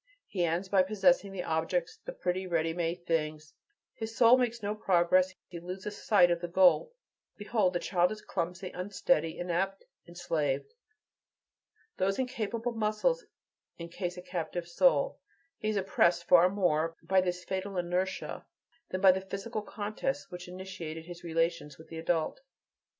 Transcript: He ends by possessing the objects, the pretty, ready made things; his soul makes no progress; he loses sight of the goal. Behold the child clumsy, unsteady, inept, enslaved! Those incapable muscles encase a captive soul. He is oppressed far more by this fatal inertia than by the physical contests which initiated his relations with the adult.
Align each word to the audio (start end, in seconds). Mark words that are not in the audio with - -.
He 0.25 0.45
ends 0.45 0.67
by 0.67 0.81
possessing 0.81 1.31
the 1.31 1.43
objects, 1.43 1.99
the 2.05 2.11
pretty, 2.11 2.47
ready 2.47 2.73
made 2.73 3.05
things; 3.05 3.53
his 3.93 4.15
soul 4.17 4.35
makes 4.35 4.63
no 4.63 4.73
progress; 4.73 5.31
he 5.45 5.59
loses 5.59 6.01
sight 6.03 6.31
of 6.31 6.41
the 6.41 6.47
goal. 6.47 6.95
Behold 7.37 7.73
the 7.73 7.79
child 7.79 8.11
clumsy, 8.25 8.71
unsteady, 8.71 9.37
inept, 9.37 9.85
enslaved! 10.07 10.73
Those 11.97 12.17
incapable 12.17 12.71
muscles 12.71 13.23
encase 13.77 14.17
a 14.17 14.23
captive 14.23 14.67
soul. 14.67 15.19
He 15.59 15.69
is 15.69 15.77
oppressed 15.77 16.23
far 16.27 16.49
more 16.49 16.95
by 17.03 17.21
this 17.21 17.43
fatal 17.43 17.77
inertia 17.77 18.47
than 18.89 19.01
by 19.01 19.11
the 19.11 19.21
physical 19.21 19.61
contests 19.61 20.31
which 20.31 20.47
initiated 20.47 21.05
his 21.05 21.23
relations 21.23 21.77
with 21.77 21.89
the 21.89 21.99
adult. 21.99 22.39